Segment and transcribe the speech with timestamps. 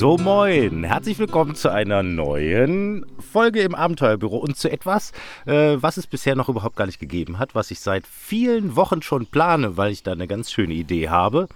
[0.00, 5.12] So moin, herzlich willkommen zu einer neuen Folge im Abenteuerbüro und zu etwas,
[5.44, 9.02] äh, was es bisher noch überhaupt gar nicht gegeben hat, was ich seit vielen Wochen
[9.02, 11.48] schon plane, weil ich da eine ganz schöne Idee habe.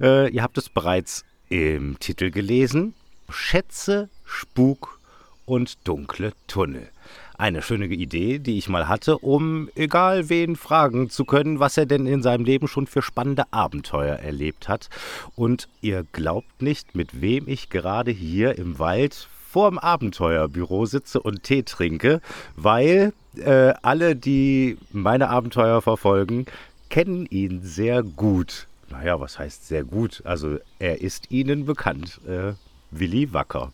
[0.00, 2.94] Äh, ihr habt es bereits im Titel gelesen.
[3.28, 4.98] Schätze, Spuk
[5.44, 6.90] und dunkle Tunnel
[7.38, 11.86] eine schöne Idee, die ich mal hatte, um egal wen fragen zu können, was er
[11.86, 14.88] denn in seinem Leben schon für spannende Abenteuer erlebt hat.
[15.34, 21.42] Und ihr glaubt nicht, mit wem ich gerade hier im Wald vorm Abenteuerbüro sitze und
[21.42, 22.20] Tee trinke,
[22.56, 26.46] weil äh, alle, die meine Abenteuer verfolgen,
[26.90, 28.66] kennen ihn sehr gut.
[28.90, 30.22] Naja, was heißt sehr gut?
[30.24, 32.20] Also er ist ihnen bekannt.
[32.26, 32.52] Äh,
[32.90, 33.72] Willi Wacker.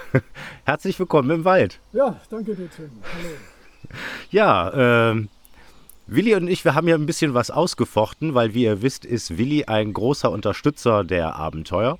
[0.64, 1.78] Herzlich willkommen im Wald.
[1.92, 2.90] Ja, danke dir, Tim.
[3.02, 3.34] Hallo.
[4.30, 5.26] Ja, äh,
[6.06, 9.38] Willi und ich, wir haben ja ein bisschen was ausgefochten, weil wie ihr wisst, ist
[9.38, 11.98] Willi ein großer Unterstützer der Abenteuer.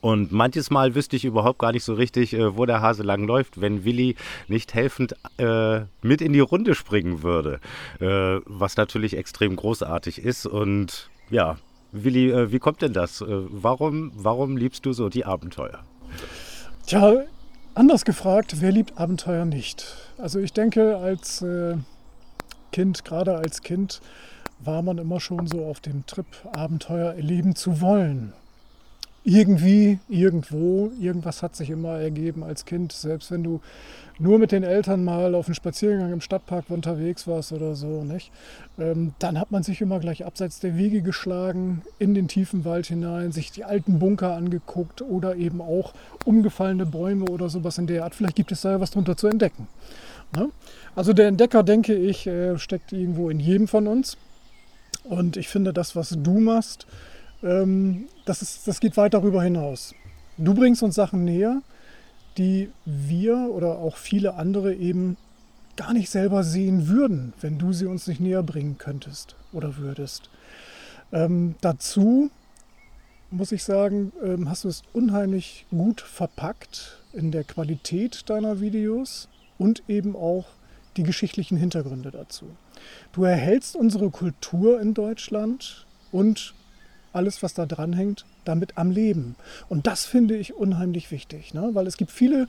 [0.00, 3.24] Und manches Mal wüsste ich überhaupt gar nicht so richtig, äh, wo der Hase lang
[3.24, 4.16] läuft, wenn Willi
[4.48, 7.60] nicht helfend äh, mit in die Runde springen würde.
[8.00, 10.44] Äh, was natürlich extrem großartig ist.
[10.44, 11.56] Und ja,
[11.92, 13.24] Willi, äh, wie kommt denn das?
[13.26, 15.84] Warum, warum liebst du so die Abenteuer?
[16.86, 17.22] Tja,
[17.74, 19.86] anders gefragt, wer liebt Abenteuer nicht?
[20.18, 21.76] Also ich denke, als äh,
[22.72, 24.00] Kind, gerade als Kind,
[24.58, 28.32] war man immer schon so auf dem Trip, Abenteuer erleben zu wollen
[29.24, 32.92] irgendwie, irgendwo, irgendwas hat sich immer ergeben als Kind.
[32.92, 33.60] Selbst wenn du
[34.18, 38.32] nur mit den Eltern mal auf einen Spaziergang im Stadtpark unterwegs warst oder so, nicht?
[38.78, 42.86] Ähm, dann hat man sich immer gleich abseits der Wege geschlagen, in den tiefen Wald
[42.86, 48.04] hinein, sich die alten Bunker angeguckt oder eben auch umgefallene Bäume oder sowas in der
[48.04, 48.14] Art.
[48.14, 49.68] Vielleicht gibt es da ja was drunter zu entdecken.
[50.36, 50.50] Ne?
[50.96, 54.16] Also der Entdecker, denke ich, äh, steckt irgendwo in jedem von uns.
[55.04, 56.86] Und ich finde, das, was du machst,
[57.42, 59.94] ähm, das, ist, das geht weit darüber hinaus.
[60.38, 61.62] Du bringst uns Sachen näher,
[62.38, 65.16] die wir oder auch viele andere eben
[65.76, 70.30] gar nicht selber sehen würden, wenn du sie uns nicht näher bringen könntest oder würdest.
[71.12, 72.30] Ähm, dazu
[73.30, 79.28] muss ich sagen, ähm, hast du es unheimlich gut verpackt in der Qualität deiner Videos
[79.58, 80.46] und eben auch
[80.96, 82.46] die geschichtlichen Hintergründe dazu.
[83.12, 86.54] Du erhältst unsere Kultur in Deutschland und
[87.12, 89.36] alles, was da dran hängt, damit am Leben.
[89.68, 91.70] Und das finde ich unheimlich wichtig, ne?
[91.72, 92.46] weil es gibt viele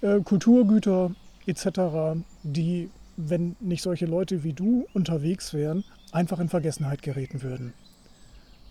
[0.00, 1.12] äh, Kulturgüter
[1.46, 7.72] etc., die, wenn nicht solche Leute wie du unterwegs wären, einfach in Vergessenheit geraten würden.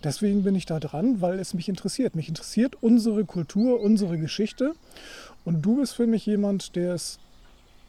[0.03, 2.15] Deswegen bin ich da dran, weil es mich interessiert.
[2.15, 4.75] Mich interessiert unsere Kultur, unsere Geschichte.
[5.45, 7.17] Und du bist für mich jemand, der es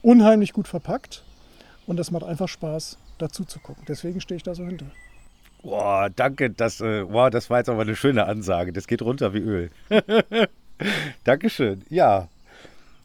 [0.01, 1.25] unheimlich gut verpackt.
[1.87, 3.85] Und es macht einfach Spaß, dazu zu gucken.
[3.87, 4.87] Deswegen stehe ich da so hinter.
[5.67, 8.73] Boah, danke, das, äh, boah, das war jetzt aber eine schöne Ansage.
[8.73, 9.71] Das geht runter wie Öl.
[11.25, 11.83] Dankeschön.
[11.91, 12.29] Ja.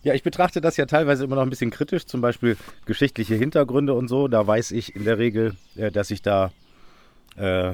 [0.03, 3.95] Ja, ich betrachte das ja teilweise immer noch ein bisschen kritisch, zum Beispiel geschichtliche Hintergründe
[3.95, 4.27] und so.
[4.27, 6.51] Da weiß ich in der Regel, äh, dass ich da
[7.35, 7.73] äh,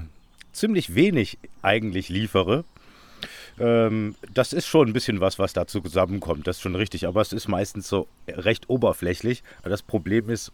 [0.53, 2.63] ziemlich wenig eigentlich liefere.
[3.59, 6.47] Ähm, das ist schon ein bisschen was, was dazu zusammenkommt.
[6.47, 9.43] Das ist schon richtig, aber es ist meistens so recht oberflächlich.
[9.63, 10.53] Das Problem ist,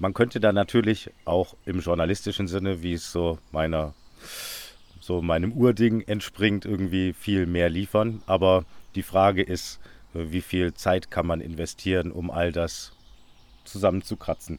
[0.00, 3.94] man könnte da natürlich auch im journalistischen Sinne, wie es so meiner
[5.00, 8.22] so meinem Urding entspringt, irgendwie viel mehr liefern.
[8.26, 9.80] Aber die Frage ist,
[10.12, 12.92] wie viel Zeit kann man investieren, um all das
[13.64, 14.58] zusammenzukratzen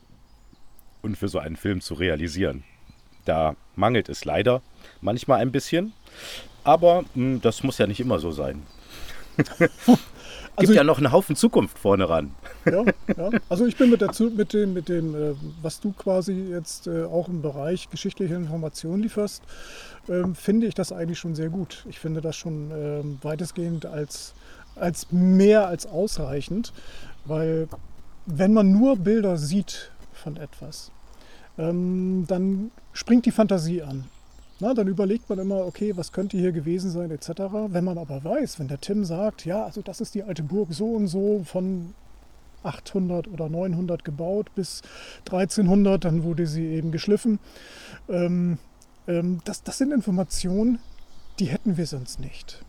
[1.01, 2.63] und für so einen Film zu realisieren.
[3.25, 4.61] Da mangelt es leider
[5.01, 5.93] manchmal ein bisschen,
[6.63, 8.63] aber mh, hm, das muss ja nicht immer so sein.
[10.55, 12.31] Also gibt ja noch einen Haufen Zukunft vorne ran.
[12.65, 12.83] Ja,
[13.17, 13.29] ja.
[13.49, 17.03] also ich bin mit, der, mit dem, mit dem äh, was du quasi jetzt äh,
[17.03, 19.43] auch im Bereich geschichtliche Informationen lieferst,
[20.09, 21.85] ähm, finde ich das eigentlich schon sehr gut.
[21.89, 24.33] Ich finde das schon ähm, weitestgehend als,
[24.75, 26.73] als mehr als ausreichend,
[27.25, 27.67] weil
[28.25, 30.91] wenn man nur Bilder sieht von etwas,
[31.57, 34.05] ähm, dann springt die Fantasie an.
[34.61, 37.29] Na, dann überlegt man immer, okay, was könnte hier gewesen sein, etc.
[37.69, 40.71] Wenn man aber weiß, wenn der Tim sagt, ja, also das ist die alte Burg
[40.71, 41.95] so und so von
[42.61, 44.83] 800 oder 900 gebaut bis
[45.25, 47.39] 1300, dann wurde sie eben geschliffen.
[48.07, 48.59] Ähm,
[49.07, 50.77] ähm, das, das sind Informationen,
[51.39, 52.63] die hätten wir sonst nicht.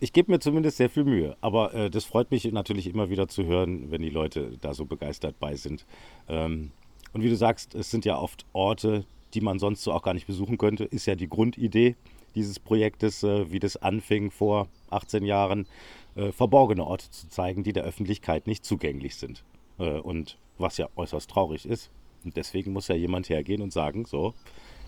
[0.00, 3.26] Ich gebe mir zumindest sehr viel Mühe, aber äh, das freut mich natürlich immer wieder
[3.26, 5.86] zu hören, wenn die Leute da so begeistert bei sind.
[6.28, 6.72] Ähm,
[7.14, 10.14] und wie du sagst, es sind ja oft Orte, die man sonst so auch gar
[10.14, 11.96] nicht besuchen könnte, ist ja die Grundidee
[12.34, 15.66] dieses Projektes, äh, wie das anfing vor 18 Jahren,
[16.14, 19.44] äh, verborgene Orte zu zeigen, die der Öffentlichkeit nicht zugänglich sind.
[19.78, 21.90] Äh, und was ja äußerst traurig ist.
[22.24, 24.34] Und deswegen muss ja jemand hergehen und sagen, so,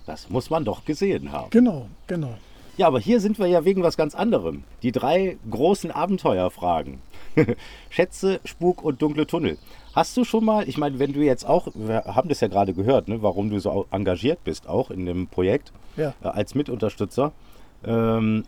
[0.07, 1.51] das muss man doch gesehen haben.
[1.51, 2.37] Genau, genau.
[2.77, 4.65] Ja, aber hier sind wir ja wegen was ganz anderem.
[4.83, 7.01] Die drei großen Abenteuerfragen.
[7.91, 9.59] Schätze, Spuk und dunkle Tunnel.
[9.95, 12.73] Hast du schon mal, ich meine, wenn du jetzt auch, wir haben das ja gerade
[12.73, 16.15] gehört, ne, warum du so engagiert bist, auch in dem Projekt Ja.
[16.23, 17.33] äh, als Mitunterstützer.
[17.85, 18.45] Ähm,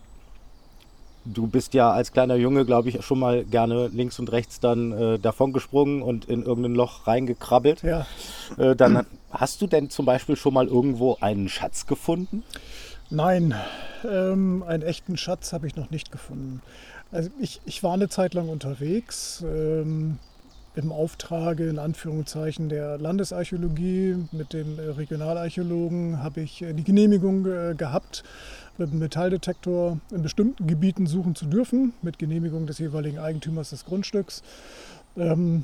[1.25, 4.91] du bist ja als kleiner Junge, glaube ich, schon mal gerne links und rechts dann
[4.91, 7.83] äh, davongesprungen und in irgendein Loch reingekrabbelt.
[7.83, 8.05] Ja.
[8.57, 12.43] Äh, dann hast du denn zum Beispiel schon mal irgendwo einen Schatz gefunden?
[13.11, 13.53] Nein,
[14.09, 16.61] ähm, einen echten Schatz habe ich noch nicht gefunden.
[17.11, 20.17] Also ich, ich war eine Zeit lang unterwegs ähm,
[20.75, 27.45] im Auftrage in Anführungszeichen der Landesarchäologie mit dem äh, Regionalarchäologen habe ich äh, die Genehmigung
[27.45, 28.23] äh, gehabt,
[28.77, 33.85] mit dem Metalldetektor in bestimmten Gebieten suchen zu dürfen, mit Genehmigung des jeweiligen Eigentümers des
[33.85, 34.43] Grundstücks.
[35.15, 35.63] Ähm,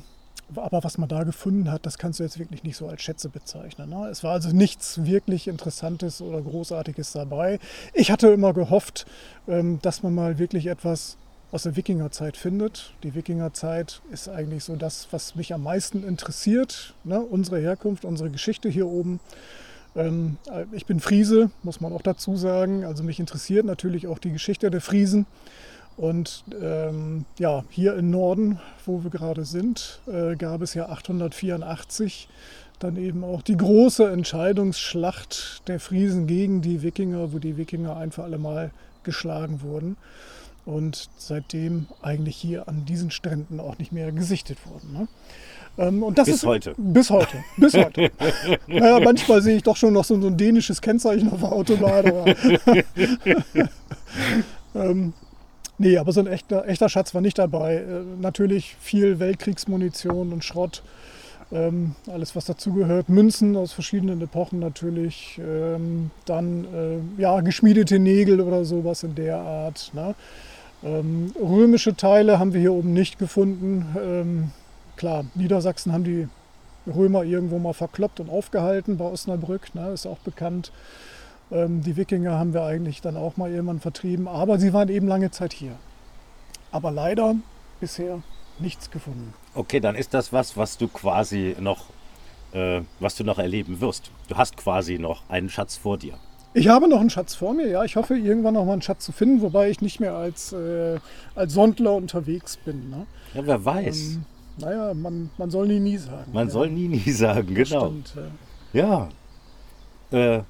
[0.56, 3.28] aber was man da gefunden hat, das kannst du jetzt wirklich nicht so als Schätze
[3.28, 3.90] bezeichnen.
[3.90, 4.08] Ne?
[4.08, 7.58] Es war also nichts wirklich Interessantes oder Großartiges dabei.
[7.94, 9.06] Ich hatte immer gehofft,
[9.48, 11.16] ähm, dass man mal wirklich etwas
[11.52, 12.94] aus der Wikingerzeit findet.
[13.02, 16.94] Die Wikingerzeit ist eigentlich so das, was mich am meisten interessiert.
[17.04, 17.20] Ne?
[17.20, 19.20] Unsere Herkunft, unsere Geschichte hier oben.
[19.94, 20.38] Ähm,
[20.72, 22.84] ich bin Friese, muss man auch dazu sagen.
[22.84, 25.26] Also mich interessiert natürlich auch die Geschichte der Friesen.
[25.98, 32.28] Und ähm, ja, hier im Norden, wo wir gerade sind, äh, gab es ja 884
[32.78, 38.10] dann eben auch die große Entscheidungsschlacht der Friesen gegen die Wikinger, wo die Wikinger ein
[38.10, 38.72] für alle Mal
[39.04, 39.96] geschlagen wurden.
[40.64, 44.92] Und seitdem eigentlich hier an diesen Stränden auch nicht mehr gesichtet wurden.
[44.92, 45.08] Ne?
[45.78, 46.74] Ähm, und das Bis ist, heute.
[46.76, 47.38] Bis heute.
[47.56, 48.10] Bis heute.
[48.66, 52.06] naja, manchmal sehe ich doch schon noch so, so ein dänisches Kennzeichen auf der Autobahn.
[52.06, 52.34] Aber
[54.74, 55.14] ähm,
[55.78, 57.76] nee, aber so ein echter, echter Schatz war nicht dabei.
[57.76, 60.82] Äh, natürlich viel Weltkriegsmunition und Schrott.
[61.50, 63.08] Ähm, alles, was dazugehört.
[63.08, 65.40] Münzen aus verschiedenen Epochen natürlich.
[65.42, 69.90] Ähm, dann äh, ja, geschmiedete Nägel oder sowas in der Art.
[69.94, 70.14] Ne?
[70.84, 73.96] Ähm, römische Teile haben wir hier oben nicht gefunden.
[73.98, 74.50] Ähm,
[74.96, 76.28] klar, Niedersachsen haben die
[76.86, 80.72] Römer irgendwo mal verkloppt und aufgehalten bei Osnabrück, ne, ist auch bekannt.
[81.52, 85.06] Ähm, die Wikinger haben wir eigentlich dann auch mal irgendwann vertrieben, aber sie waren eben
[85.06, 85.72] lange Zeit hier.
[86.72, 87.36] Aber leider
[87.80, 88.22] bisher
[88.58, 89.34] nichts gefunden.
[89.54, 91.84] Okay, dann ist das was, was du quasi noch,
[92.52, 94.10] äh, was du noch erleben wirst.
[94.28, 96.14] Du hast quasi noch einen Schatz vor dir.
[96.54, 97.84] Ich habe noch einen Schatz vor mir, ja.
[97.84, 100.98] Ich hoffe, irgendwann noch mal einen Schatz zu finden, wobei ich nicht mehr als, äh,
[101.34, 102.90] als Sondler unterwegs bin.
[102.90, 103.06] Ne?
[103.34, 104.14] Ja, wer weiß.
[104.14, 104.24] Ähm,
[104.58, 106.30] naja, man, man soll nie nie sagen.
[106.32, 107.86] Man ja, soll nie, nie sagen, genau.
[107.86, 108.14] Stimmt,
[108.72, 109.08] ja.
[110.10, 110.36] Ja.
[110.36, 110.42] Äh,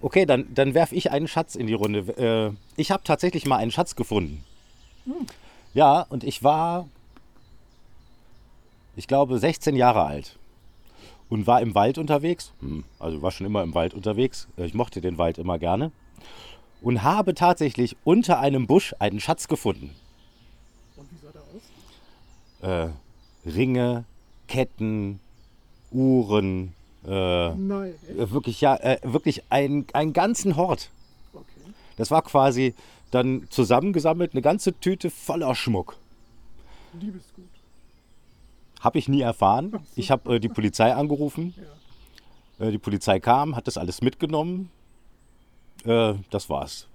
[0.00, 2.00] okay, dann, dann werfe ich einen Schatz in die Runde.
[2.18, 4.44] Äh, ich habe tatsächlich mal einen Schatz gefunden.
[5.72, 6.88] Ja, und ich war,
[8.96, 10.36] ich glaube, 16 Jahre alt
[11.32, 12.52] und war im Wald unterwegs.
[12.60, 14.48] Hm, Also war schon immer im Wald unterwegs.
[14.58, 15.90] Ich mochte den Wald immer gerne.
[16.82, 19.94] Und habe tatsächlich unter einem Busch einen Schatz gefunden.
[20.94, 21.32] Und wie sah
[22.60, 22.92] der aus?
[23.46, 24.04] Äh, Ringe,
[24.46, 25.20] Ketten,
[25.90, 26.74] Uhren,
[27.06, 27.94] äh, Nein.
[28.14, 30.90] äh, wirklich ja, äh, wirklich ein, einen ganzen Hort.
[31.32, 31.72] Okay.
[31.96, 32.74] Das war quasi
[33.10, 35.96] dann zusammengesammelt, eine ganze Tüte voller Schmuck.
[37.00, 37.48] Liebesgut.
[38.82, 39.78] Habe ich nie erfahren.
[39.94, 41.54] Ich habe äh, die Polizei angerufen.
[42.58, 44.70] Äh, die Polizei kam, hat das alles mitgenommen.
[45.84, 46.86] Äh, das war's.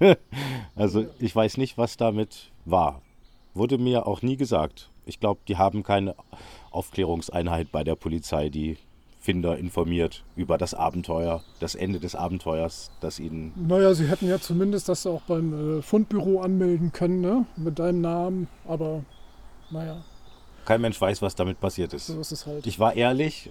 [0.74, 3.02] also ich weiß nicht, was damit war.
[3.54, 4.90] Wurde mir auch nie gesagt.
[5.06, 6.16] Ich glaube, die haben keine
[6.72, 8.78] Aufklärungseinheit bei der Polizei, die
[9.20, 14.40] Finder informiert über das Abenteuer, das Ende des Abenteuers, das ihnen Naja, sie hätten ja
[14.40, 17.46] zumindest das auch beim äh, Fundbüro anmelden können, ne?
[17.56, 18.48] Mit deinem Namen.
[18.66, 19.04] Aber
[19.70, 20.02] naja,
[20.64, 22.06] kein Mensch weiß, was damit passiert ist.
[22.06, 22.66] so ist es halt.
[22.66, 23.50] Ich war ehrlich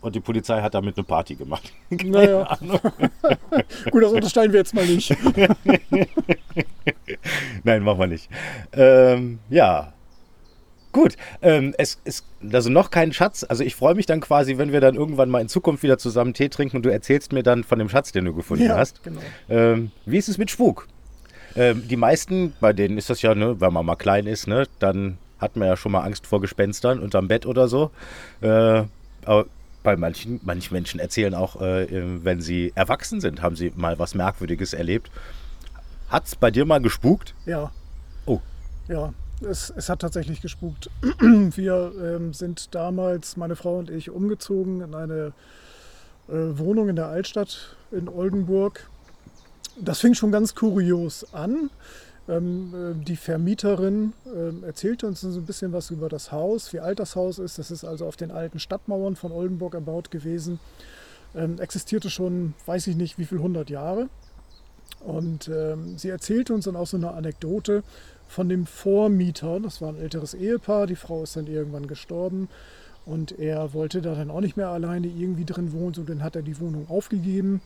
[0.00, 1.72] und die Polizei hat damit eine Party gemacht.
[1.90, 2.56] naja.
[3.90, 5.10] Gut, das unterstellen wir jetzt mal nicht.
[7.64, 8.28] Nein, machen wir nicht.
[8.72, 9.92] Ähm, ja.
[10.92, 13.44] Gut, ähm, es ist also noch kein Schatz.
[13.48, 16.32] Also ich freue mich dann quasi, wenn wir dann irgendwann mal in Zukunft wieder zusammen
[16.32, 19.02] Tee trinken und du erzählst mir dann von dem Schatz, den du gefunden ja, hast.
[19.02, 19.20] genau.
[19.48, 20.88] Ähm, wie ist es mit Spuk?
[21.56, 24.66] Ähm, die meisten, bei denen ist das ja, ne, wenn man mal klein ist, ne,
[24.78, 27.90] dann hat man ja schon mal Angst vor Gespenstern unterm Bett oder so.
[28.40, 28.84] Äh,
[29.24, 29.46] aber
[29.82, 34.14] bei manchen, manchen Menschen erzählen auch, äh, wenn sie erwachsen sind, haben sie mal was
[34.14, 35.10] Merkwürdiges erlebt.
[36.08, 37.34] Hat's bei dir mal gespukt?
[37.46, 37.70] Ja.
[38.26, 38.40] Oh.
[38.88, 40.90] Ja, es, es hat tatsächlich gespukt.
[41.20, 45.32] Wir ähm, sind damals, meine Frau und ich, umgezogen in eine
[46.28, 48.88] äh, Wohnung in der Altstadt in Oldenburg.
[49.80, 51.70] Das fing schon ganz kurios an.
[52.28, 56.98] Ähm, äh, die Vermieterin ähm, erzählte uns ein bisschen was über das Haus, wie alt
[56.98, 57.58] das Haus ist.
[57.58, 60.60] Das ist also auf den alten Stadtmauern von Oldenburg erbaut gewesen.
[61.34, 64.08] Ähm, existierte schon, weiß ich nicht, wie viel hundert Jahre.
[65.00, 65.48] Und
[65.96, 67.84] sie erzählte uns dann auch so eine Anekdote
[68.26, 69.60] von dem Vormieter.
[69.60, 70.88] Das war ein älteres Ehepaar.
[70.88, 72.48] Die Frau ist dann irgendwann gestorben.
[73.06, 75.94] Und er wollte da dann auch nicht mehr alleine irgendwie drin wohnen.
[75.94, 77.60] So, dann hat er die Wohnung aufgegeben.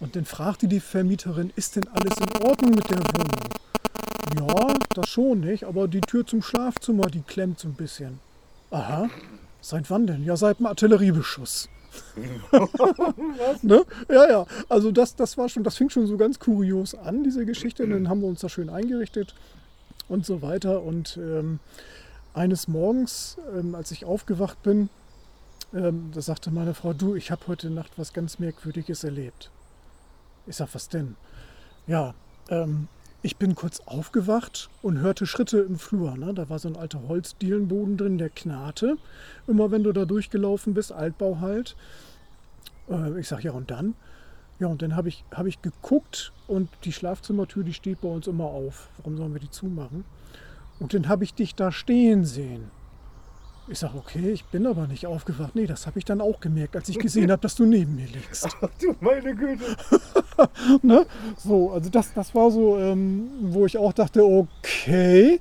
[0.00, 3.50] Und dann fragte die Vermieterin, ist denn alles in Ordnung mit der Wohnung?
[4.38, 8.20] Ja, das schon nicht, aber die Tür zum Schlafzimmer, die klemmt so ein bisschen.
[8.70, 9.10] Aha,
[9.60, 10.24] seit wann denn?
[10.24, 11.68] Ja, seit dem Artilleriebeschuss.
[13.62, 13.84] ne?
[14.08, 14.46] Ja, ja.
[14.68, 17.84] Also das, das war schon, das fing schon so ganz kurios an, diese Geschichte.
[17.84, 19.34] Und dann haben wir uns da schön eingerichtet
[20.08, 20.82] und so weiter.
[20.82, 21.60] Und ähm,
[22.34, 24.88] eines Morgens, ähm, als ich aufgewacht bin,
[25.74, 29.50] ähm, da sagte meine Frau, du, ich habe heute Nacht was ganz Merkwürdiges erlebt.
[30.46, 31.16] Ich sag, was denn?
[31.86, 32.14] Ja,
[32.48, 32.88] ähm,
[33.22, 36.16] ich bin kurz aufgewacht und hörte Schritte im Flur.
[36.16, 36.34] Ne?
[36.34, 38.96] Da war so ein alter Holzdielenboden drin, der knarrte.
[39.46, 41.76] Immer wenn du da durchgelaufen bist, Altbau halt.
[42.90, 43.94] Äh, ich sag, ja und dann?
[44.58, 48.26] Ja, und dann habe ich, hab ich geguckt und die Schlafzimmertür, die steht bei uns
[48.26, 48.88] immer auf.
[48.98, 50.04] Warum sollen wir die zumachen?
[50.78, 52.70] Und dann habe ich dich da stehen sehen.
[53.68, 55.54] Ich sage, okay, ich bin aber nicht aufgewacht.
[55.54, 58.06] Nee, das habe ich dann auch gemerkt, als ich gesehen habe, dass du neben mir
[58.06, 58.48] liegst.
[58.60, 59.76] Ach du meine Güte.
[60.82, 61.06] ne?
[61.36, 65.40] So, also das, das war so, ähm, wo ich auch dachte, okay.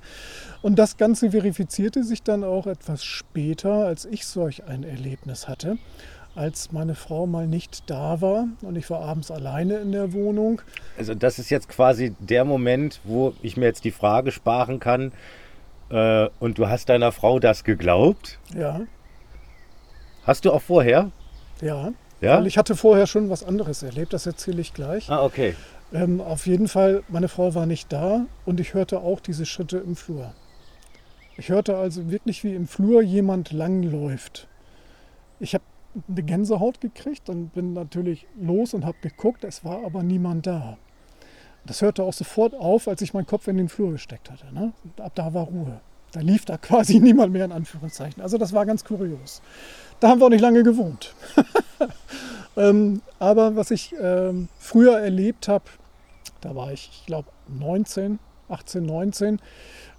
[0.61, 5.79] Und das Ganze verifizierte sich dann auch etwas später, als ich solch ein Erlebnis hatte.
[6.35, 10.61] Als meine Frau mal nicht da war und ich war abends alleine in der Wohnung.
[10.97, 15.11] Also das ist jetzt quasi der Moment, wo ich mir jetzt die Frage sparen kann,
[15.91, 18.39] äh, und du hast deiner Frau das geglaubt?
[18.55, 18.81] Ja.
[20.23, 21.11] Hast du auch vorher?
[21.61, 21.93] Ja.
[22.21, 22.37] Ja?
[22.37, 25.09] Weil ich hatte vorher schon was anderes erlebt, das erzähle ich gleich.
[25.09, 25.55] Ah, okay.
[25.93, 29.77] Ähm, auf jeden Fall, meine Frau war nicht da und ich hörte auch diese Schritte
[29.77, 30.33] im Flur.
[31.37, 34.47] Ich hörte also wirklich, wie im Flur jemand langläuft.
[35.39, 35.63] Ich habe
[36.07, 40.77] eine Gänsehaut gekriegt und bin natürlich los und habe geguckt, es war aber niemand da.
[41.65, 44.53] Das hörte auch sofort auf, als ich meinen Kopf in den Flur gesteckt hatte.
[44.53, 44.73] Ne?
[44.97, 45.79] Ab da war Ruhe.
[46.11, 48.21] Da lief da quasi niemand mehr in Anführungszeichen.
[48.21, 49.41] Also das war ganz kurios.
[49.99, 51.13] Da haben wir auch nicht lange gewohnt.
[52.57, 55.65] ähm, aber was ich ähm, früher erlebt habe,
[56.41, 59.39] da war ich, ich glaube, 19, 18, 19.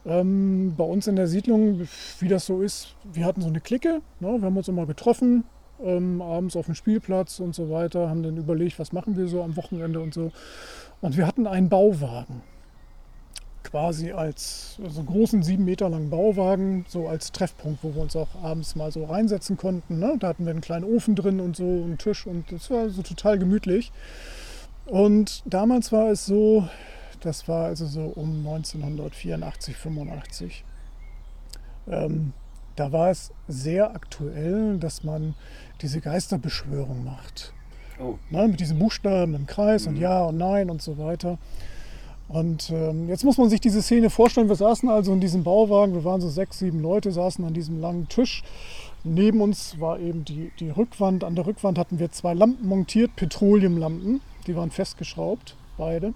[0.05, 1.87] Ähm, bei uns in der Siedlung,
[2.19, 4.03] wie das so ist, wir hatten so eine Clique.
[4.19, 4.39] Ne?
[4.39, 5.45] Wir haben uns immer getroffen,
[5.85, 9.43] ähm, abends auf dem Spielplatz und so weiter, haben dann überlegt, was machen wir so
[9.43, 10.33] am Wochenende und so.
[11.01, 12.43] Und wir hatten einen Bauwagen.
[13.65, 18.17] Quasi als so also großen sieben Meter langen Bauwagen, so als Treffpunkt, wo wir uns
[18.17, 19.99] auch abends mal so reinsetzen konnten.
[19.99, 20.17] Ne?
[20.19, 23.03] Da hatten wir einen kleinen Ofen drin und so, einen Tisch und das war so
[23.03, 23.93] total gemütlich.
[24.87, 26.69] Und damals war es so,
[27.21, 30.65] das war also so um 1984, 85.
[31.89, 32.33] Ähm,
[32.77, 35.35] da war es sehr aktuell, dass man
[35.81, 37.53] diese Geisterbeschwörung macht.
[38.01, 38.19] Oh.
[38.31, 39.95] Ne, mit diesen Buchstaben im Kreis mhm.
[39.95, 41.39] und Ja und Nein und so weiter.
[42.29, 44.49] Und ähm, jetzt muss man sich diese Szene vorstellen.
[44.49, 47.79] Wir saßen also in diesem Bauwagen, wir waren so sechs, sieben Leute, saßen an diesem
[47.81, 48.43] langen Tisch.
[49.05, 51.25] Neben uns war eben die, die Rückwand.
[51.25, 54.23] An der Rückwand hatten wir zwei Lampen montiert, Petroleumlampen.
[54.47, 56.15] Die waren festgeschraubt, beide.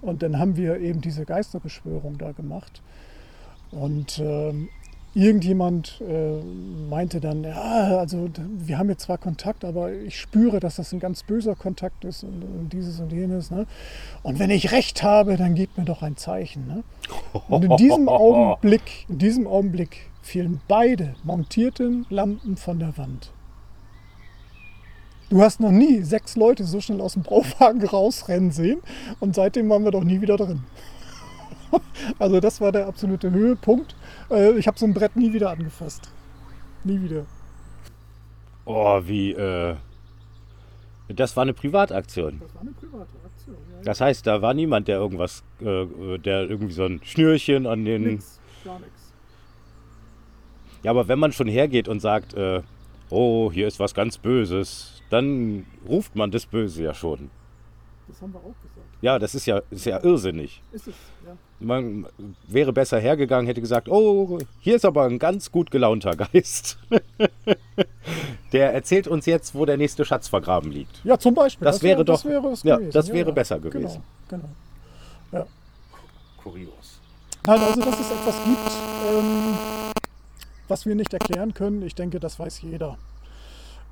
[0.00, 2.80] Und dann haben wir eben diese Geisterbeschwörung da gemacht.
[3.72, 4.68] Und ähm,
[5.16, 6.42] irgendjemand äh,
[6.90, 11.00] meinte dann, ja, also wir haben jetzt zwar Kontakt, aber ich spüre, dass das ein
[11.00, 13.50] ganz böser Kontakt ist und, und dieses und jenes.
[13.50, 13.66] Ne?
[14.22, 16.66] Und wenn ich recht habe, dann gebt mir doch ein Zeichen.
[16.66, 16.84] Ne?
[17.48, 23.32] Und in diesem Augenblick, in diesem Augenblick fielen beide montierten Lampen von der Wand.
[25.30, 28.80] Du hast noch nie sechs Leute so schnell aus dem Bauwagen rausrennen sehen
[29.18, 30.64] und seitdem waren wir doch nie wieder drin.
[32.18, 33.96] Also das war der absolute Höhepunkt.
[34.30, 36.10] Äh, ich habe so ein Brett nie wieder angefasst.
[36.84, 37.26] Nie wieder.
[38.64, 39.32] Oh, wie.
[39.32, 39.76] Äh,
[41.08, 42.40] das war eine Privataktion.
[42.40, 43.56] Das war eine private Aktion.
[43.76, 47.84] Ja, das heißt, da war niemand, der irgendwas, äh, der irgendwie so ein Schnürchen an
[47.84, 48.02] den.
[48.02, 49.12] Nix, gar nichts.
[50.82, 52.62] Ja, aber wenn man schon hergeht und sagt, äh,
[53.10, 57.30] oh, hier ist was ganz Böses, dann ruft man das Böse ja schon.
[58.08, 58.86] Das haben wir auch gesagt.
[59.00, 60.62] Ja, das ist ja, ist ja irrsinnig.
[60.72, 60.94] Ist es,
[61.24, 61.36] ja.
[61.58, 62.06] Man
[62.46, 66.78] wäre besser hergegangen, hätte gesagt, oh, hier ist aber ein ganz gut gelaunter Geist.
[68.52, 71.00] der erzählt uns jetzt, wo der nächste Schatz vergraben liegt.
[71.04, 71.64] Ja, zum Beispiel.
[71.64, 74.02] Das, das wäre doch, das wäre, ja, das wäre ja, besser gewesen.
[74.28, 74.42] Genau,
[75.30, 75.44] genau.
[75.44, 75.46] Ja.
[76.42, 77.00] Kurios.
[77.46, 78.72] Nein, also dass es etwas gibt,
[79.10, 79.54] ähm,
[80.68, 82.98] was wir nicht erklären können, ich denke, das weiß jeder.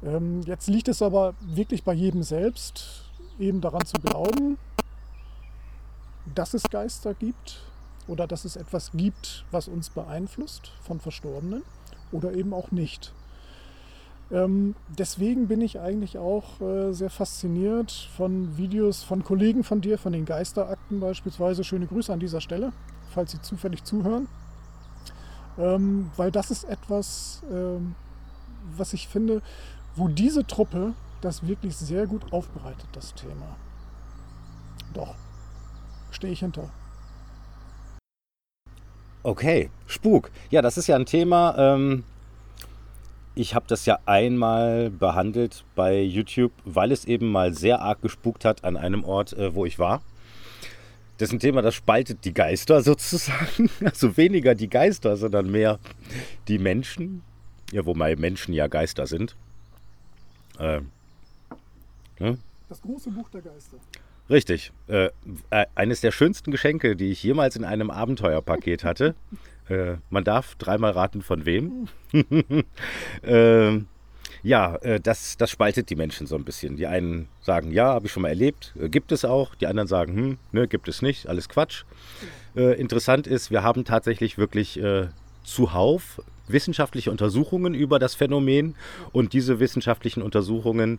[0.05, 3.05] Ähm, jetzt liegt es aber wirklich bei jedem selbst,
[3.39, 4.59] eben daran zu glauben,
[6.35, 7.61] dass es Geister gibt
[8.07, 11.63] oder dass es etwas gibt, was uns beeinflusst von Verstorbenen
[12.13, 13.13] oder eben auch nicht.
[14.31, 19.99] Ähm, deswegen bin ich eigentlich auch äh, sehr fasziniert von Videos von Kollegen von dir,
[19.99, 21.63] von den Geisterakten beispielsweise.
[21.63, 22.73] Schöne Grüße an dieser Stelle,
[23.11, 24.29] falls Sie zufällig zuhören.
[25.59, 27.95] Ähm, weil das ist etwas, ähm,
[28.77, 29.43] was ich finde,
[29.95, 33.57] wo diese Truppe das wirklich sehr gut aufbereitet, das Thema.
[34.95, 35.15] Doch,
[36.15, 36.71] stehe ich hinter.
[39.23, 40.31] Okay, Spuk.
[40.51, 41.55] Ja, das ist ja ein Thema.
[41.57, 42.05] Ähm,
[43.35, 48.45] ich habe das ja einmal behandelt bei YouTube, weil es eben mal sehr arg gespukt
[48.45, 50.03] hat an einem Ort, äh, wo ich war.
[51.19, 53.71] Das ist ein Thema, das spaltet die Geister sozusagen.
[53.85, 55.79] Also weniger die Geister, sondern mehr
[56.49, 57.23] die Menschen.
[57.73, 59.35] Ja, wobei Menschen ja Geister sind.
[60.59, 60.81] Äh,
[62.17, 62.39] hm?
[62.69, 63.79] Das große Buch der Geister.
[64.31, 64.73] Richtig.
[64.89, 65.11] Äh,
[65.51, 69.15] äh, eines der schönsten Geschenke, die ich jemals in einem Abenteuerpaket hatte.
[69.69, 71.89] äh, man darf dreimal raten, von wem.
[73.23, 73.87] Ähm,
[74.43, 76.77] ja, äh, das, das spaltet die Menschen so ein bisschen.
[76.77, 79.55] Die einen sagen, ja, habe ich schon mal erlebt, äh, gibt es auch.
[79.55, 81.85] Die anderen sagen, hm, ne, gibt es nicht, alles Quatsch.
[82.55, 84.81] Äh, interessant ist, wir haben tatsächlich wirklich
[85.45, 88.75] zuhauf wissenschaftliche Untersuchungen über das Phänomen
[89.13, 90.99] und diese wissenschaftlichen Untersuchungen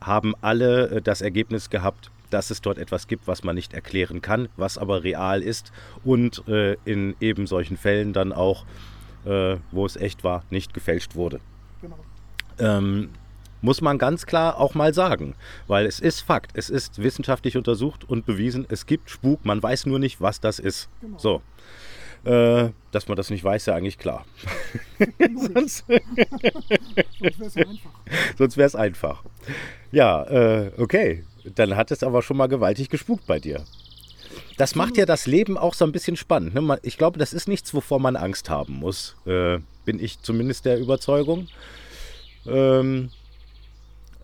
[0.00, 4.20] haben alle äh, das Ergebnis gehabt, dass es dort etwas gibt, was man nicht erklären
[4.20, 5.72] kann, was aber real ist
[6.04, 8.64] und äh, in eben solchen Fällen dann auch,
[9.24, 11.40] äh, wo es echt war, nicht gefälscht wurde.
[11.80, 11.98] Genau.
[12.58, 13.10] Ähm,
[13.62, 15.34] muss man ganz klar auch mal sagen,
[15.66, 19.86] weil es ist Fakt, es ist wissenschaftlich untersucht und bewiesen, es gibt Spuk, man weiß
[19.86, 20.88] nur nicht, was das ist.
[21.00, 21.18] Genau.
[21.18, 21.42] So.
[22.26, 24.26] Äh, dass man das nicht weiß, ja eigentlich klar.
[25.54, 26.00] Sonst, wäre
[27.40, 27.90] es ja einfach.
[28.36, 29.22] Sonst wäre es einfach.
[29.92, 31.24] Ja, äh, okay.
[31.54, 33.64] Dann hat es aber schon mal gewaltig gespukt bei dir.
[34.56, 36.54] Das macht ja das Leben auch so ein bisschen spannend.
[36.54, 36.78] Ne?
[36.82, 39.14] Ich glaube, das ist nichts, wovor man Angst haben muss.
[39.24, 41.46] Äh, bin ich zumindest der Überzeugung.
[42.44, 43.10] Ähm,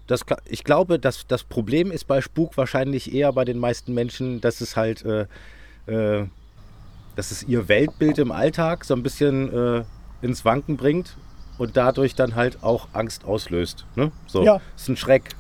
[0.09, 4.41] das, ich glaube, dass das Problem ist bei Spuk wahrscheinlich eher bei den meisten Menschen,
[4.41, 5.27] dass es halt äh,
[5.87, 6.27] äh,
[7.17, 9.85] dass es ihr Weltbild im Alltag so ein bisschen äh,
[10.23, 11.17] ins Wanken bringt
[11.59, 13.87] und dadurch dann halt auch Angst auslöst.
[13.97, 14.11] Ne?
[14.27, 14.61] So, ja.
[14.77, 15.31] ist ein Schreck.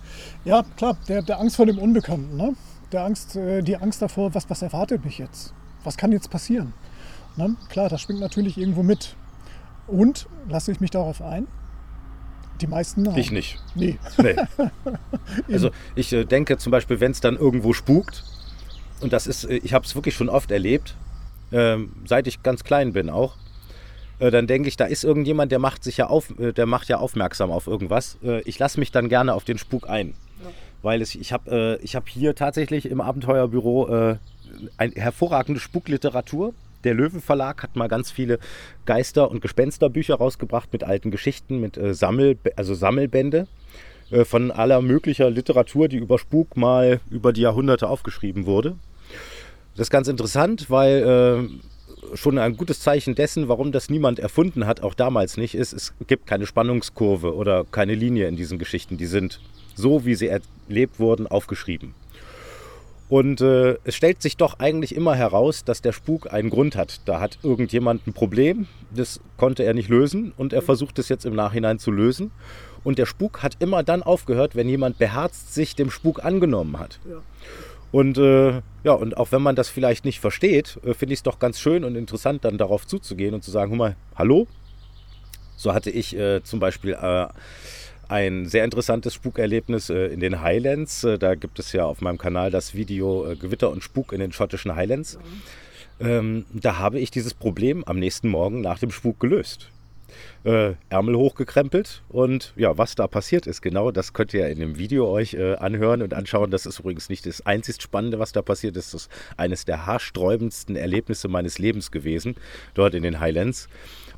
[0.44, 2.54] Ja, klar, der, der Angst vor dem Unbekannten, ne?
[2.92, 5.54] der Angst, äh, die Angst davor, was, was erwartet mich jetzt?
[5.84, 6.74] Was kann jetzt passieren?
[7.36, 7.56] Ne?
[7.70, 9.16] Klar, das schwingt natürlich irgendwo mit.
[9.86, 11.46] Und lasse ich mich darauf ein?
[12.60, 13.18] Die meisten nein.
[13.18, 13.60] Ich nicht.
[13.74, 13.98] Nee.
[14.18, 14.36] nee.
[15.52, 18.24] also ich äh, denke zum Beispiel, wenn es dann irgendwo spukt,
[19.00, 20.94] und das ist, äh, ich habe es wirklich schon oft erlebt,
[22.06, 23.36] seit ich ganz klein bin auch,
[24.22, 26.88] äh, dann denke ich, da ist irgendjemand, der macht sich ja auf, äh, der macht
[26.88, 28.18] ja aufmerksam auf irgendwas.
[28.22, 30.14] Äh, ich lasse mich dann gerne auf den Spuk ein.
[30.42, 30.50] Ja.
[30.82, 34.16] Weil es, ich habe äh, hab hier tatsächlich im Abenteuerbüro äh,
[34.76, 36.54] eine hervorragende Spukliteratur.
[36.84, 38.38] Der Löwe Verlag hat mal ganz viele
[38.86, 43.46] Geister- und Gespensterbücher rausgebracht mit alten Geschichten, mit äh, Sammel, also Sammelbände
[44.24, 48.76] von aller möglicher Literatur, die über Spuk mal über die Jahrhunderte aufgeschrieben wurde.
[49.74, 51.48] Das ist ganz interessant, weil
[52.12, 55.72] äh, schon ein gutes Zeichen dessen, warum das niemand erfunden hat, auch damals nicht, ist,
[55.72, 58.96] es gibt keine Spannungskurve oder keine Linie in diesen Geschichten.
[58.96, 59.40] Die sind
[59.74, 61.94] so, wie sie erlebt wurden, aufgeschrieben.
[63.08, 67.02] Und äh, es stellt sich doch eigentlich immer heraus, dass der Spuk einen Grund hat.
[67.04, 71.26] Da hat irgendjemand ein Problem, das konnte er nicht lösen und er versucht es jetzt
[71.26, 72.30] im Nachhinein zu lösen.
[72.84, 77.00] Und der Spuk hat immer dann aufgehört, wenn jemand beherzt sich dem Spuk angenommen hat.
[77.08, 77.16] Ja.
[77.90, 81.22] Und äh, ja, und auch wenn man das vielleicht nicht versteht, äh, finde ich es
[81.22, 84.46] doch ganz schön und interessant, dann darauf zuzugehen und zu sagen, hör mal, hallo.
[85.56, 87.26] So hatte ich äh, zum Beispiel äh,
[88.08, 91.04] ein sehr interessantes Spukerlebnis äh, in den Highlands.
[91.04, 94.32] Äh, da gibt es ja auf meinem Kanal das Video Gewitter und Spuk in den
[94.32, 95.18] schottischen Highlands.
[96.00, 99.70] Ähm, da habe ich dieses Problem am nächsten Morgen nach dem Spuk gelöst
[100.44, 102.02] äh, Ärmel hochgekrempelt.
[102.08, 105.54] Und ja, was da passiert ist, genau, das könnt ihr in dem Video euch äh,
[105.54, 106.50] anhören und anschauen.
[106.50, 108.94] Das ist übrigens nicht das einzig Spannende, was da passiert ist.
[108.94, 112.36] Das ist eines der haarsträubendsten Erlebnisse meines Lebens gewesen,
[112.74, 113.68] dort in den Highlands.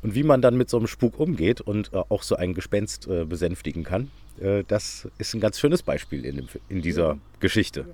[0.01, 3.07] Und wie man dann mit so einem Spuk umgeht und äh, auch so ein Gespenst
[3.07, 7.17] äh, besänftigen kann, äh, das ist ein ganz schönes Beispiel in, dem, in dieser ja.
[7.39, 7.85] Geschichte.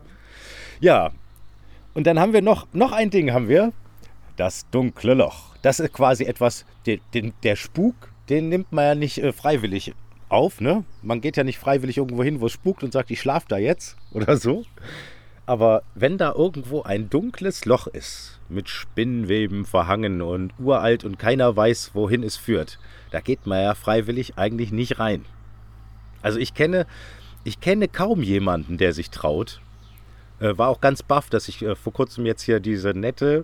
[0.80, 1.12] Ja,
[1.94, 3.74] und dann haben wir noch, noch ein Ding haben wir,
[4.42, 5.56] das dunkle Loch.
[5.62, 9.94] Das ist quasi etwas, den, den, der Spuk den nimmt man ja nicht äh, freiwillig
[10.30, 10.62] auf.
[10.62, 10.86] Ne?
[11.02, 13.58] Man geht ja nicht freiwillig irgendwo hin, wo es spukt und sagt, ich schlafe da
[13.58, 14.64] jetzt oder so.
[15.46, 21.56] Aber wenn da irgendwo ein dunkles Loch ist, mit Spinnweben verhangen und uralt und keiner
[21.56, 22.80] weiß, wohin es führt,
[23.12, 25.26] da geht man ja freiwillig eigentlich nicht rein.
[26.22, 26.86] Also ich kenne,
[27.44, 29.60] ich kenne kaum jemanden, der sich traut.
[30.40, 33.44] Äh, war auch ganz baff, dass ich äh, vor kurzem jetzt hier diese nette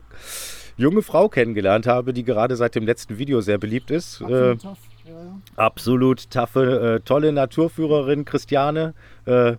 [0.77, 4.21] junge Frau kennengelernt habe, die gerade seit dem letzten Video sehr beliebt ist.
[4.21, 5.39] Äh, Ja, ja.
[5.55, 8.93] Absolut taffe, äh, tolle Naturführerin, Christiane.
[9.25, 9.55] Äh,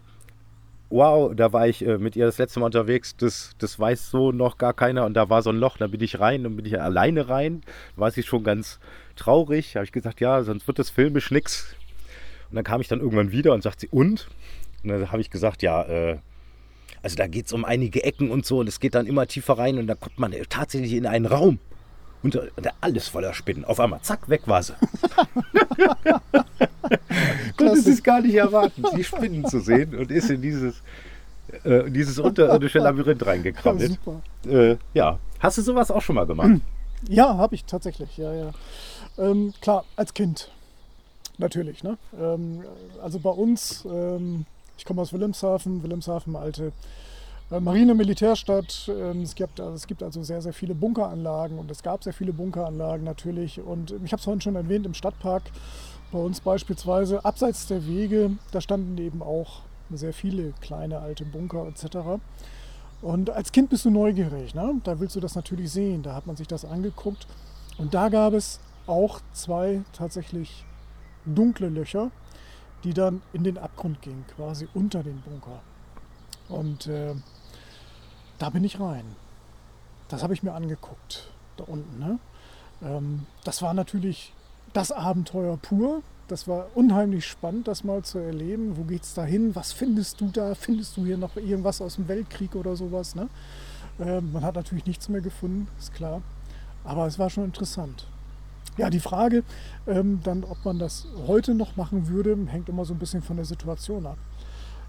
[0.91, 3.17] wow, da war ich äh, mit ihr das letzte Mal unterwegs.
[3.17, 5.05] Das, das weiß so noch gar keiner.
[5.05, 7.63] Und da war so ein Loch, da bin ich rein und bin ich alleine rein.
[7.97, 8.79] Da war sie schon ganz
[9.17, 9.73] traurig.
[9.73, 11.75] Da habe ich gesagt, ja, sonst wird das filmisch nix.
[12.51, 14.29] Und dann kam ich dann irgendwann wieder und sagt sie, und?
[14.83, 16.19] Und dann habe ich gesagt, ja, äh,
[17.03, 19.59] also da geht es um einige Ecken und so und es geht dann immer tiefer
[19.59, 21.59] rein und da kommt man tatsächlich in einen Raum.
[22.23, 23.65] Und da, da alles voller Spinnen.
[23.65, 24.73] Auf einmal, zack, weg war sie.
[27.57, 30.83] Konnte sich gar nicht erwarten, die Spinnen zu sehen und ist in dieses,
[31.65, 33.99] äh, dieses unterirdische Labyrinth Ja, reingekrabbelt.
[34.05, 34.23] super.
[34.49, 35.19] Äh, ja.
[35.41, 36.51] Hast du sowas auch schon mal gemacht?
[37.09, 38.51] Ja, habe ich tatsächlich, ja, ja.
[39.19, 40.51] Ähm, klar, als Kind.
[41.39, 41.97] Natürlich, ne?
[42.21, 42.65] Ähm,
[43.01, 44.47] also bei uns, ähm,
[44.79, 46.73] ich komme aus Wilhelmshaven, Wilhelmshaven, alte
[47.51, 48.89] äh, Marine-Militärstadt.
[48.89, 52.13] Ähm, es, gibt, also, es gibt also sehr, sehr viele Bunkeranlagen und es gab sehr
[52.13, 53.61] viele Bunkeranlagen natürlich.
[53.61, 55.43] Und ich habe es vorhin schon erwähnt, im Stadtpark
[56.13, 61.67] bei uns beispielsweise, abseits der Wege, da standen eben auch sehr viele kleine alte Bunker
[61.67, 62.21] etc.
[63.03, 64.81] Und als Kind bist du neugierig, ne?
[64.85, 66.03] da willst du das natürlich sehen.
[66.03, 67.27] Da hat man sich das angeguckt.
[67.79, 70.65] Und da gab es auch zwei tatsächlich
[71.25, 72.11] dunkle Löcher,
[72.85, 75.61] die dann in den Abgrund gingen, quasi unter den Bunker.
[76.49, 77.15] Und äh,
[78.39, 79.05] da bin ich rein.
[80.09, 81.99] Das habe ich mir angeguckt, da unten.
[81.99, 82.19] Ne?
[82.83, 84.33] Ähm, das war natürlich
[84.73, 86.03] das Abenteuer pur.
[86.29, 88.77] Das war unheimlich spannend, das mal zu erleben.
[88.77, 89.55] Wo geht's da hin?
[89.55, 90.55] Was findest du da?
[90.55, 93.15] Findest du hier noch irgendwas aus dem Weltkrieg oder sowas?
[93.15, 93.29] Ne?
[93.99, 96.23] Ähm, man hat natürlich nichts mehr gefunden, ist klar.
[96.85, 98.07] Aber es war schon interessant.
[98.79, 99.43] Ja, die Frage,
[99.87, 103.37] ähm, dann, ob man das heute noch machen würde, hängt immer so ein bisschen von
[103.37, 104.17] der Situation ab.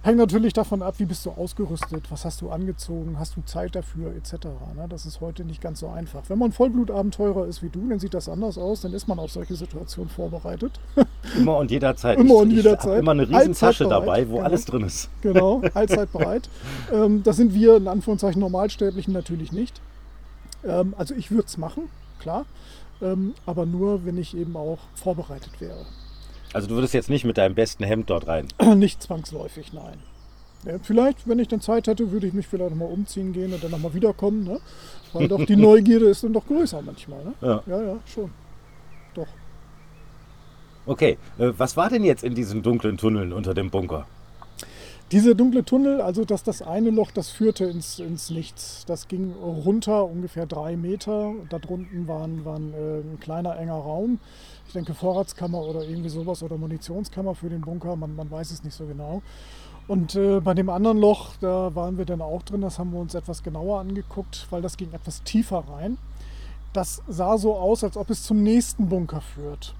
[0.01, 3.75] Hängt natürlich davon ab, wie bist du ausgerüstet, was hast du angezogen, hast du Zeit
[3.75, 4.45] dafür, etc.
[4.77, 4.85] Ne?
[4.87, 6.21] Das ist heute nicht ganz so einfach.
[6.29, 9.31] Wenn man Vollblutabenteurer ist wie du, dann sieht das anders aus, dann ist man auf
[9.31, 10.79] solche Situationen vorbereitet.
[11.37, 12.17] Immer und jederzeit.
[12.17, 12.93] Immer und jederzeit.
[12.93, 14.45] Ich immer eine riesen Tasche Allzeit dabei, wo genau.
[14.45, 15.09] alles drin ist.
[15.21, 16.49] Genau, allzeit bereit.
[16.93, 19.81] Ähm, das sind wir in Anführungszeichen Normalsterblichen natürlich nicht.
[20.63, 22.45] Ähm, also ich würde es machen, klar.
[23.01, 25.85] Ähm, aber nur, wenn ich eben auch vorbereitet wäre.
[26.53, 28.47] Also du würdest jetzt nicht mit deinem besten Hemd dort rein.
[28.75, 29.99] Nicht zwangsläufig, nein.
[30.81, 33.71] Vielleicht, wenn ich dann Zeit hätte, würde ich mich vielleicht nochmal umziehen gehen und dann
[33.71, 34.43] nochmal wiederkommen.
[34.43, 34.59] Ne?
[35.13, 37.23] Weil doch die Neugierde ist dann doch größer manchmal.
[37.23, 37.33] Ne?
[37.39, 37.63] Ja.
[37.65, 38.31] ja, ja, schon.
[39.13, 39.27] Doch.
[40.85, 44.05] Okay, äh, was war denn jetzt in diesen dunklen Tunneln unter dem Bunker?
[45.11, 48.85] Dieser dunkle Tunnel, also das, das eine Loch, das führte ins, ins Nichts.
[48.85, 51.33] Das ging runter ungefähr drei Meter.
[51.49, 54.19] Da drunten war, ein- war ein, äh, ein kleiner enger Raum.
[54.67, 57.95] Ich denke Vorratskammer oder irgendwie sowas oder Munitionskammer für den Bunker.
[57.95, 59.23] Man, man weiß es nicht so genau.
[59.87, 62.61] Und äh, bei dem anderen Loch, da waren wir dann auch drin.
[62.61, 65.97] Das haben wir uns etwas genauer angeguckt, weil das ging etwas tiefer rein.
[66.71, 69.73] Das sah so aus, als ob es zum nächsten Bunker führt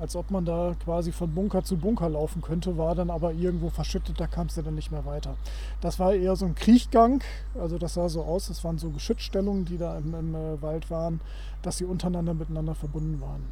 [0.00, 3.70] als ob man da quasi von Bunker zu Bunker laufen könnte, war dann aber irgendwo
[3.70, 5.36] verschüttet, da kamst du dann nicht mehr weiter.
[5.80, 7.22] Das war eher so ein Kriechgang,
[7.58, 10.90] also das sah so aus, das waren so Geschützstellungen, die da im, im äh, Wald
[10.90, 11.20] waren,
[11.62, 13.44] dass sie untereinander miteinander verbunden waren.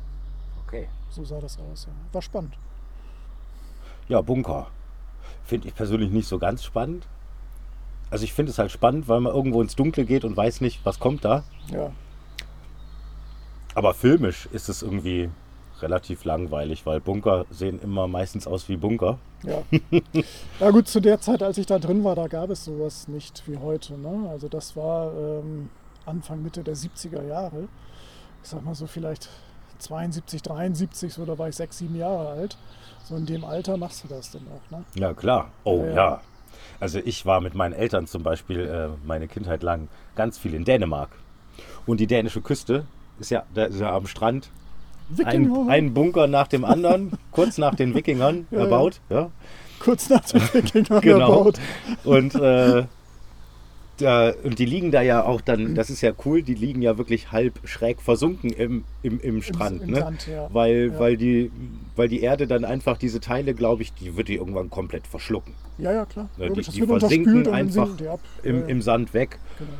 [0.66, 0.88] Okay.
[1.10, 1.86] So sah das aus.
[1.86, 1.92] Ja.
[2.12, 2.54] War spannend.
[4.08, 4.68] Ja, Bunker.
[5.44, 7.06] Finde ich persönlich nicht so ganz spannend.
[8.10, 10.84] Also ich finde es halt spannend, weil man irgendwo ins Dunkle geht und weiß nicht,
[10.84, 11.42] was kommt da.
[11.72, 11.90] Ja,
[13.74, 15.28] Aber filmisch ist es irgendwie
[15.82, 19.18] relativ langweilig, weil Bunker sehen immer meistens aus wie Bunker.
[19.42, 19.62] ja.
[20.60, 23.42] ja gut, zu der Zeit, als ich da drin war, da gab es sowas nicht
[23.46, 23.98] wie heute.
[23.98, 24.28] Ne?
[24.30, 25.68] Also das war ähm,
[26.04, 27.68] Anfang, Mitte der 70er Jahre.
[28.42, 29.28] Ich sag mal so vielleicht
[29.78, 32.56] 72, 73, so da war ich sechs, sieben Jahre alt.
[33.04, 34.70] So in dem Alter machst du das dann auch.
[34.70, 34.84] Ne?
[34.94, 35.50] Ja, klar.
[35.64, 36.20] Oh Ja, ja.
[36.80, 40.64] Also ich war mit meinen Eltern zum Beispiel äh, meine Kindheit lang ganz viel in
[40.64, 41.10] Dänemark.
[41.86, 42.86] Und die dänische Küste
[43.18, 44.50] ist ja, da ist ja am Strand
[45.24, 49.00] ein, Bunker nach dem anderen, kurz nach den Wikingern Ja, erbaut.
[49.10, 49.30] Ja.
[49.78, 51.20] kurz nach dem Wikinger Genau.
[51.38, 51.58] erbaut.
[52.04, 52.84] Und, äh,
[53.98, 56.98] da, und die liegen da ja auch dann, das ist ja cool, die liegen ja
[56.98, 59.82] wirklich halb schräg versunken im, im, im Strand.
[59.82, 60.00] im ne?
[60.00, 60.48] Sand, ja.
[60.52, 60.98] weil, Ja.
[60.98, 61.50] weil, die,
[61.94, 65.54] weil die Erde dann einfach diese Teile, glaube ich, die wird die irgendwann komplett verschlucken.
[65.78, 66.28] Ja, ja, klar.
[66.36, 68.20] Ne, die- die versinken einfach ab.
[68.42, 69.38] Im, im Sand weg.
[69.58, 69.70] genau.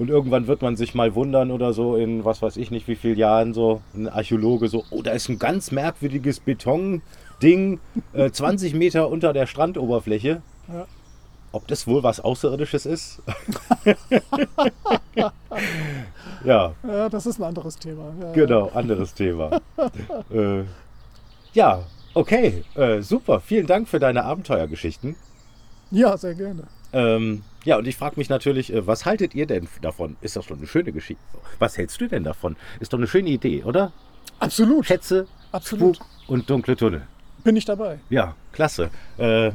[0.00, 2.94] Und irgendwann wird man sich mal wundern oder so in was weiß ich nicht wie
[2.94, 7.80] vielen Jahren so, ein Archäologe so, oh, da ist ein ganz merkwürdiges Betonding,
[8.14, 10.40] äh, 20 Meter unter der Strandoberfläche.
[10.68, 10.86] Ja.
[11.52, 13.20] Ob das wohl was Außerirdisches ist?
[16.44, 18.14] ja, ja, das ist ein anderes Thema.
[18.22, 19.60] Ja, genau, anderes Thema.
[20.32, 20.62] äh,
[21.52, 21.84] ja,
[22.14, 23.40] okay, äh, super.
[23.40, 25.14] Vielen Dank für deine Abenteuergeschichten.
[25.90, 26.62] Ja, sehr gerne.
[26.92, 30.16] Ähm, ja, und ich frage mich natürlich, äh, was haltet ihr denn davon?
[30.20, 31.22] Ist doch schon eine schöne Geschichte.
[31.58, 32.56] Was hältst du denn davon?
[32.80, 33.92] Ist doch eine schöne Idee, oder?
[34.38, 34.86] Absolut.
[34.86, 35.96] Schätze Absolut.
[35.96, 37.02] Spuk und dunkle Tunnel.
[37.44, 37.98] Bin ich dabei.
[38.08, 38.90] Ja, klasse.
[39.18, 39.50] Äh,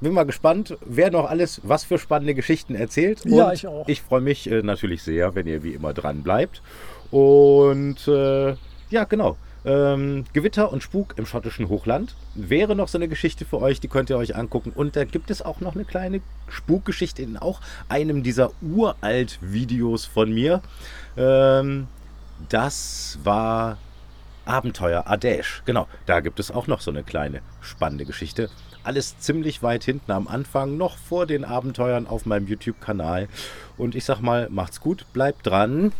[0.00, 3.22] bin mal gespannt, wer noch alles was für spannende Geschichten erzählt.
[3.24, 3.86] Ja, Und ich auch.
[3.88, 6.60] Ich freue mich äh, natürlich sehr, wenn ihr wie immer dran bleibt.
[7.10, 8.56] Und äh,
[8.90, 9.36] ja, genau.
[9.64, 13.88] Ähm, Gewitter und Spuk im schottischen Hochland wäre noch so eine Geschichte für euch, die
[13.88, 14.72] könnt ihr euch angucken.
[14.74, 20.04] Und da gibt es auch noch eine kleine Spukgeschichte in auch einem dieser uralt Videos
[20.04, 20.62] von mir.
[21.16, 21.86] Ähm,
[22.48, 23.78] das war
[24.44, 25.62] Abenteuer Adesh.
[25.64, 28.50] Genau, da gibt es auch noch so eine kleine spannende Geschichte.
[28.84, 33.28] Alles ziemlich weit hinten am Anfang, noch vor den Abenteuern auf meinem YouTube-Kanal.
[33.78, 35.92] Und ich sag mal, macht's gut, bleibt dran.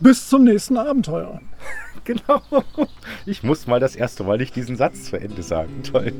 [0.00, 1.40] Bis zum nächsten Abenteuer.
[2.02, 2.40] Genau.
[3.26, 5.82] Ich muss mal das erste Mal nicht diesen Satz zu Ende sagen.
[5.82, 6.12] Toll.